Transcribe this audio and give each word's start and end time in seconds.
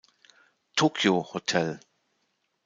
Tokyo 0.75 1.21
Hotel 1.21 1.69